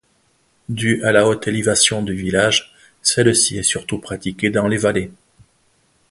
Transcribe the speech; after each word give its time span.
Dû 0.69 1.03
à 1.03 1.11
la 1.11 1.27
haute 1.27 1.47
élévation 1.47 2.01
du 2.01 2.15
village, 2.15 2.73
celle-ci 3.03 3.59
est 3.59 3.61
surtout 3.61 3.99
pratiquée 3.99 4.49
dans 4.49 4.67
les 4.67 4.77
vallées. 4.79 5.11